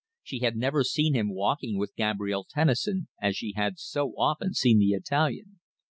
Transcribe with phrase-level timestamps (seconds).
[0.23, 4.79] She had never seen him walking with Gabrielle Tennison, as she had so often seen
[4.79, 5.59] the Italian.